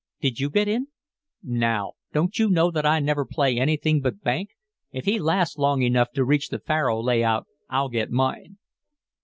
[0.19, 0.87] "Did you get in?"
[1.43, 4.49] "Now, don't you know that I never play anything but 'bank'?
[4.91, 8.57] If he lasts long enough to reach the faro lay out, I'll get mine."